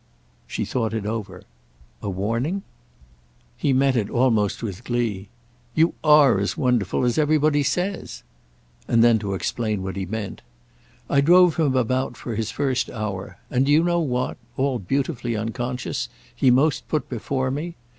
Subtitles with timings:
[0.47, 1.43] She thought it over.
[2.01, 2.63] "A warning?"
[3.55, 5.29] He met it almost with glee.
[5.75, 8.23] "You are as wonderful as everybody says!"
[8.87, 10.41] And then to explain all he meant:
[11.07, 16.49] "I drove him about for his first hour, and do you know what—all beautifully unconscious—he
[16.49, 17.75] most put before me?